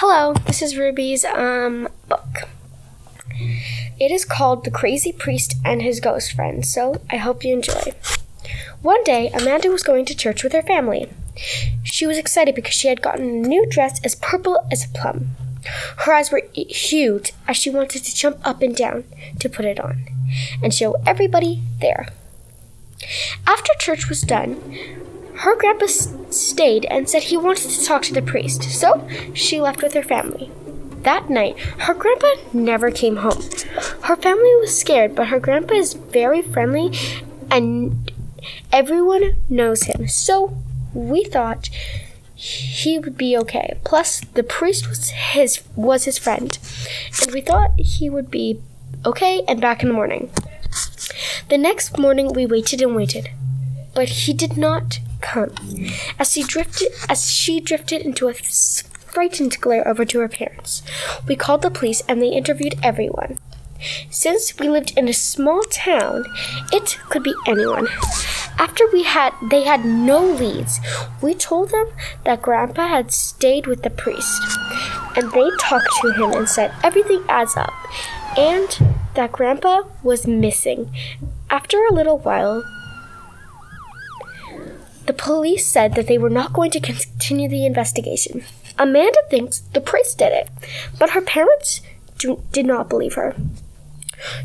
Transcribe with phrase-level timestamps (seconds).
[0.00, 2.46] Hello, this is Ruby's um book.
[3.98, 7.94] It is called The Crazy Priest and His Ghost Friend, so I hope you enjoy.
[8.80, 11.10] One day, Amanda was going to church with her family.
[11.82, 15.30] She was excited because she had gotten a new dress as purple as a plum.
[15.96, 19.02] Her eyes were huge as she wanted to jump up and down
[19.40, 20.04] to put it on
[20.62, 22.06] and show everybody there.
[23.48, 25.07] After church was done,
[25.38, 29.82] her grandpa stayed and said he wanted to talk to the priest, so she left
[29.82, 30.50] with her family.
[31.02, 33.42] That night, her grandpa never came home.
[34.02, 36.92] Her family was scared, but her grandpa is very friendly
[37.50, 38.10] and
[38.72, 40.56] everyone knows him, so
[40.92, 41.70] we thought
[42.34, 43.78] he would be okay.
[43.84, 46.58] Plus, the priest was his was his friend,
[47.22, 48.60] and we thought he would be
[49.06, 50.30] okay and back in the morning.
[51.48, 53.30] The next morning, we waited and waited,
[53.94, 55.54] but he did not come.
[56.18, 60.82] As he drifted, as she drifted into a frightened glare over to her parents,
[61.26, 63.38] we called the police and they interviewed everyone.
[64.10, 66.24] Since we lived in a small town,
[66.72, 67.86] it could be anyone.
[68.58, 70.80] After we had they had no leads,
[71.22, 71.86] we told them
[72.24, 74.42] that grandpa had stayed with the priest.
[75.16, 77.72] And they talked to him and said everything adds up
[78.36, 80.94] and that grandpa was missing.
[81.50, 82.62] After a little while,
[85.18, 88.44] police said that they were not going to continue the investigation.
[88.78, 90.48] Amanda thinks the priest did it,
[90.98, 91.82] but her parents
[92.16, 93.34] do, did not believe her.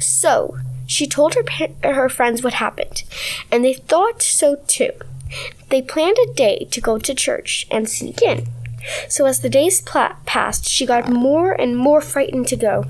[0.00, 0.56] So
[0.86, 1.44] she told her
[1.84, 3.04] her friends what happened,
[3.50, 4.92] and they thought so too.
[5.68, 8.46] They planned a day to go to church and sneak in.
[9.08, 12.86] So as the days pla- passed, she got more and more frightened to go.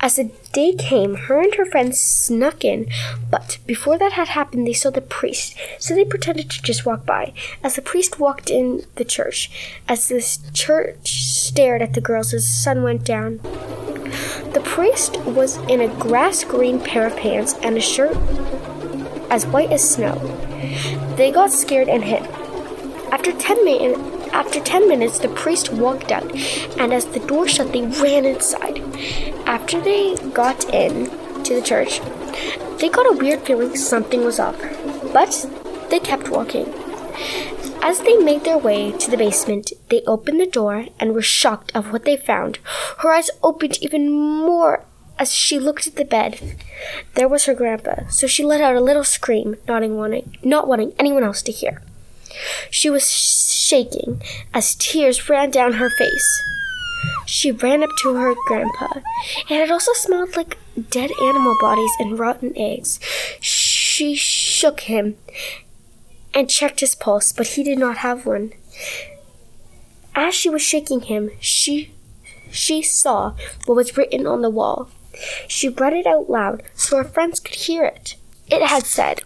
[0.00, 2.88] As the day came, her and her friends snuck in,
[3.30, 7.04] but before that had happened, they saw the priest, so they pretended to just walk
[7.04, 7.32] by.
[7.62, 9.50] As the priest walked in the church,
[9.88, 13.38] as the church stared at the girls as the sun went down,
[14.52, 18.16] the priest was in a grass green pair of pants and a shirt
[19.30, 20.14] as white as snow.
[21.16, 22.22] They got scared and hid.
[23.12, 26.30] After 10 minutes, after 10 minutes, the priest walked out,
[26.78, 28.78] and as the door shut, they ran inside.
[29.46, 31.10] After they got in
[31.44, 32.00] to the church,
[32.78, 34.56] they got a weird feeling something was up,
[35.12, 35.46] but
[35.90, 36.72] they kept walking.
[37.82, 41.72] As they made their way to the basement, they opened the door and were shocked
[41.74, 42.58] of what they found.
[42.98, 44.84] Her eyes opened even more
[45.18, 46.56] as she looked at the bed.
[47.14, 50.94] There was her grandpa, so she let out a little scream, not wanting, not wanting
[50.98, 51.82] anyone else to hear.
[52.70, 53.04] She was
[53.72, 54.20] shaking
[54.52, 56.42] as tears ran down her face.
[57.24, 59.00] She ran up to her grandpa.
[59.48, 60.58] and It also smelled like
[60.90, 63.00] dead animal bodies and rotten eggs.
[63.40, 65.16] She shook him
[66.34, 68.52] and checked his pulse, but he did not have one.
[70.14, 71.92] As she was shaking him, she
[72.50, 73.32] she saw
[73.64, 74.90] what was written on the wall.
[75.48, 78.16] She read it out loud so her friends could hear it.
[78.48, 79.22] It had said,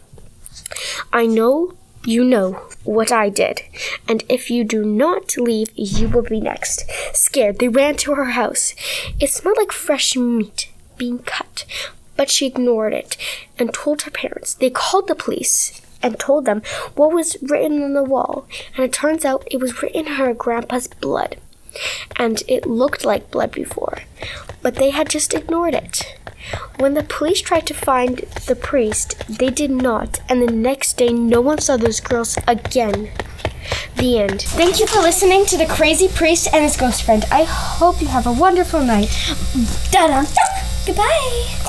[1.12, 1.72] I know
[2.06, 2.52] you know
[2.84, 3.62] what I did,
[4.08, 6.84] and if you do not leave, you will be next.
[7.12, 8.74] Scared, they ran to her house.
[9.20, 11.64] It smelled like fresh meat being cut,
[12.16, 13.16] but she ignored it
[13.58, 14.54] and told her parents.
[14.54, 16.62] They called the police and told them
[16.94, 18.46] what was written on the wall,
[18.76, 21.36] and it turns out it was written in her grandpa's blood.
[22.16, 23.98] And it looked like blood before,
[24.62, 26.15] but they had just ignored it.
[26.78, 31.12] When the police tried to find the priest, they did not, and the next day
[31.12, 33.10] no one saw those girls again.
[33.96, 34.42] The end.
[34.42, 37.24] Thank you for listening to The Crazy Priest and His Ghost Friend.
[37.32, 39.08] I hope you have a wonderful night.
[39.90, 40.24] Da-da.
[40.86, 41.65] Goodbye.